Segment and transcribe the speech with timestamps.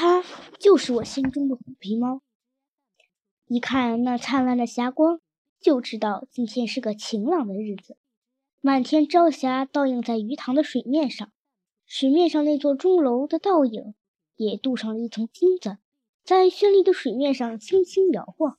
[0.00, 0.22] 它
[0.60, 2.22] 就是我心中的虎皮猫。
[3.48, 5.20] 一看那灿烂的霞光，
[5.58, 7.96] 就知道今天是个晴朗的日子。
[8.60, 11.32] 满天朝霞倒映在鱼塘的水面上，
[11.84, 13.96] 水面上那座钟楼的倒影
[14.36, 15.78] 也镀上了一层金子，
[16.22, 18.56] 在绚丽的水面上轻轻摇晃。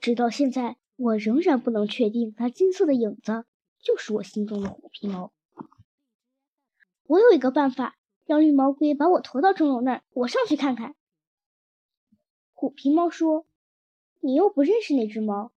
[0.00, 3.44] 直到现在，我仍然不能确定那金色的影子
[3.80, 5.32] 就是我心中的虎皮猫。
[7.04, 10.94] 我有一个办法，让绿毛龟把我驮到钟楼那儿，我上去看看。
[12.52, 13.46] 虎皮猫说
[14.20, 15.52] ：“你又不认识那只猫，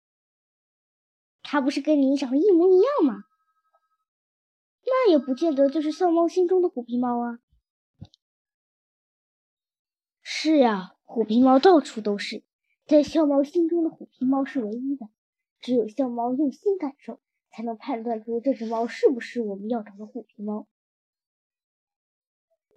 [1.43, 3.25] 它不是跟你长得一模一样吗？
[4.85, 7.41] 那也不见得就是笑猫心中的虎皮猫啊。”
[10.23, 12.45] 是呀，虎皮猫到处都是。
[12.85, 15.09] 在笑猫心中的虎皮猫是唯一的，
[15.61, 17.21] 只有笑猫用心感受，
[17.51, 20.67] 才能判断出这只猫是不是我们要找的虎皮猫。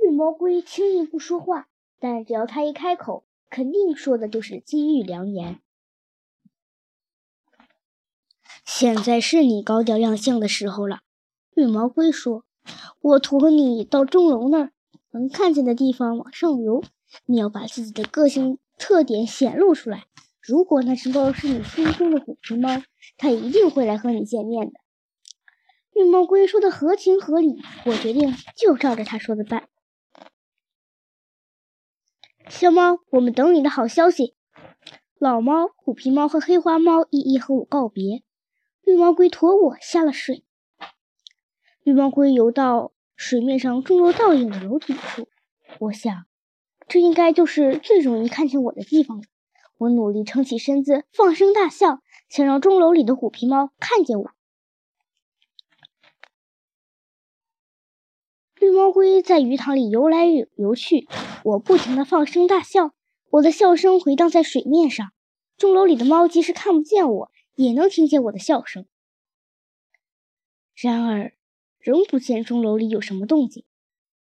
[0.06, 1.68] 绿毛龟轻易不说话，
[2.00, 5.60] 但只要它一开口，肯定说的就是金玉良言。
[8.64, 11.00] 现在是你高调亮相的时候了，
[11.56, 12.44] 绿毛龟说
[13.02, 14.72] ：“我驮你到钟楼那儿，
[15.10, 16.84] 能看见的地方往上游，
[17.26, 20.06] 你要把自己的个性。”特点显露出来。
[20.40, 22.84] 如果那只猫是你心中的虎皮猫，
[23.18, 24.74] 它一定会来和你见面的。
[25.94, 29.70] 绿毛龟说的合情合理，我决定就照着他说的办。
[32.48, 34.36] 小猫，我们等你的好消息。
[35.18, 38.24] 老猫、虎皮猫和黑花猫一一和我告别。
[38.84, 40.44] 绿毛龟驮我下了水。
[41.84, 45.28] 绿毛龟游到水面上钟楼倒影的楼顶处，
[45.80, 46.26] 我想。
[46.88, 49.24] 这应该就是最容易看见我的地方了。
[49.80, 52.00] 我努力撑起身子，放声大笑，
[52.30, 54.32] 想让钟楼里的虎皮猫看见我。
[58.76, 61.08] 绿毛龟在鱼塘里游来游去，
[61.46, 62.94] 我不停地放声大笑，
[63.30, 65.14] 我的笑声回荡在水面上。
[65.56, 68.86] 钟楼里的猫即使看不见我，也能听见我的笑声。
[70.74, 71.32] 然而，
[71.80, 73.64] 仍不见钟楼里有什么动静。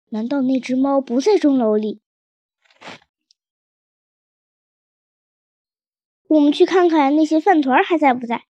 [0.10, 2.00] 难道那只猫不在钟楼里？
[6.28, 8.46] 我们去看看那些饭团还在不在。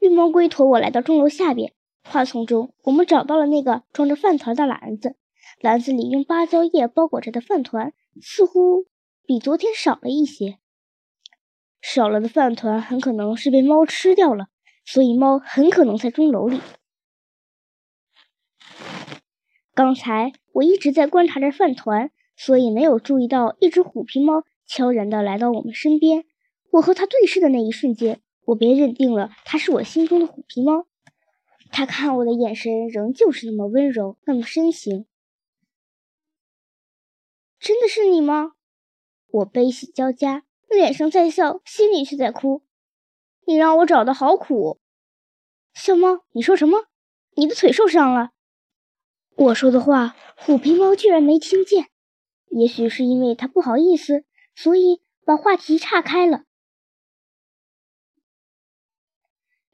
[0.00, 1.72] 绿毛龟驮我来到钟楼下边，
[2.02, 5.16] 花丛中我们找到了那个装着饭团的篮子，
[5.60, 8.86] 篮子里用芭蕉叶包裹着的饭团似乎
[9.24, 10.58] 比昨天少了一些。
[11.80, 14.48] 少了的饭团很可能是被猫吃掉了，
[14.84, 16.60] 所以猫很可能在钟楼里。
[19.72, 26.24] 刚才我一直在观察着饭团，所以没有注意到一只虎皮猫悄然地来到我们身边。
[26.72, 30.86] 我和它对视的那一瞬间，我便认定了它是我心中的虎皮猫。
[31.70, 35.06] 他看我的眼神仍旧是那么温柔，那么深情。
[37.58, 38.52] 真的是你吗？
[39.28, 42.62] 我悲喜交加，脸上在笑，心里却在哭。
[43.46, 44.80] 你让我找的好苦。
[45.74, 46.86] 小猫，你说什么？
[47.36, 48.30] 你的腿受伤了？
[49.36, 51.86] 我说的话，虎皮猫居然没听见。
[52.48, 54.24] 也许是因为他不好意思，
[54.56, 56.44] 所以把话题岔开了。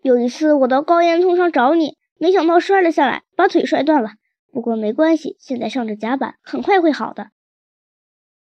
[0.02, 4.10] 有一次，我到高烟囱上找你，没想到摔了下来，把腿摔断了。
[4.52, 7.30] 不过没关系，现在上着甲板，很快会好的。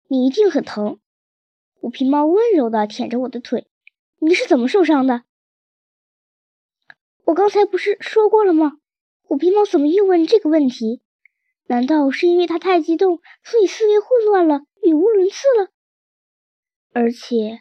[0.07, 1.01] 你一定很疼。
[1.75, 3.69] 虎皮猫温柔地舔着我的腿。
[4.21, 5.25] 你是怎么受伤的？
[7.25, 8.79] 我刚才不是说过了吗？
[9.23, 11.03] 虎皮猫怎么又问这个问题？
[11.67, 15.69] 难道是因为它太激动，所以思维混乱了，语无伦次了？
[16.95, 17.61] 而且，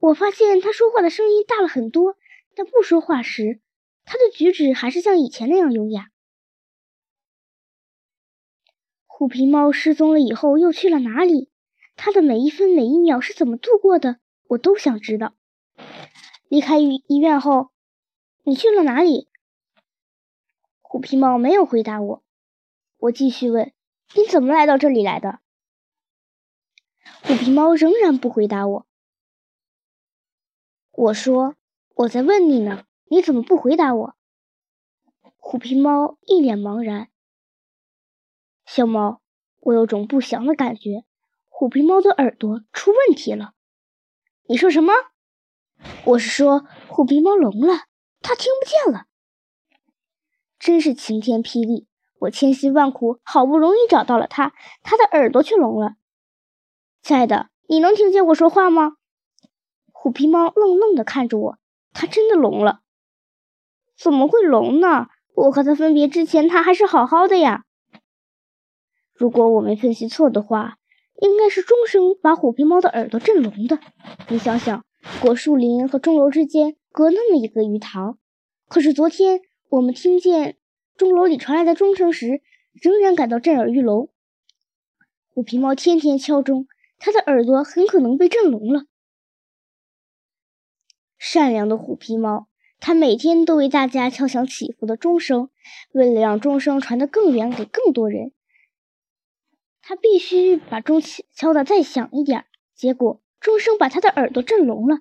[0.00, 2.17] 我发现它说话的声音大了很多。
[2.58, 3.60] 但不说话时，
[4.04, 6.10] 他的举止还是像以前那样优雅。
[9.06, 11.52] 虎皮猫失踪了以后又去了哪里？
[11.94, 14.18] 它的每一分每一秒是怎么度过的？
[14.48, 15.36] 我都想知道。
[16.48, 17.70] 离开医医院后，
[18.42, 19.28] 你去了哪里？
[20.82, 22.24] 虎皮猫没有回答我。
[22.96, 23.72] 我继续问
[24.16, 25.38] ：“你怎么来到这里来的？”
[27.22, 28.86] 虎皮猫仍然不回答我。
[30.90, 31.54] 我说。
[31.98, 34.14] 我在问你呢，你怎么不回答我？
[35.36, 37.08] 虎皮猫一脸茫然。
[38.64, 39.20] 小猫，
[39.58, 41.04] 我有种不祥的感觉，
[41.48, 43.54] 虎皮猫的耳朵出问题了。
[44.46, 44.92] 你说什么？
[46.04, 47.86] 我是说虎皮猫聋了，
[48.20, 49.06] 它听不见了。
[50.56, 51.88] 真是晴天霹雳！
[52.20, 54.54] 我千辛万苦，好不容易找到了它，
[54.84, 55.96] 它的耳朵却聋了。
[57.02, 58.92] 亲爱的，你能听见我说话吗？
[59.90, 61.58] 虎皮猫愣愣地看着我。
[62.00, 62.78] 他真的聋了？
[63.98, 65.08] 怎么会聋呢？
[65.34, 67.64] 我和他分别之前，他还是好好的呀。
[69.12, 70.78] 如果我没分析错的话，
[71.20, 73.80] 应该是钟声把虎皮猫的耳朵震聋的。
[74.28, 74.84] 你想想，
[75.20, 78.16] 果树林和钟楼之间隔那么一个鱼塘，
[78.68, 80.56] 可是昨天我们听见
[80.96, 82.42] 钟楼里传来的钟声时，
[82.80, 84.08] 仍然感到震耳欲聋。
[85.34, 86.68] 虎皮猫天天敲钟，
[87.00, 88.84] 它的耳朵很可能被震聋了。
[91.18, 92.48] 善良的虎皮猫，
[92.80, 95.50] 它每天都为大家敲响祈福的钟声，
[95.92, 98.32] 为了让钟声传得更远给更多人。
[99.82, 102.44] 它必须把钟敲敲得再响一点，
[102.74, 105.00] 结果钟声把它的耳朵震聋了。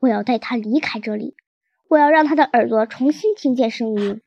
[0.00, 1.36] 我要带它离开这里，
[1.88, 4.20] 我要让它的耳朵重新听见声音。